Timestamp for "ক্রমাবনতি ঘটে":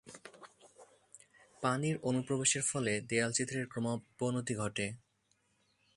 3.67-4.87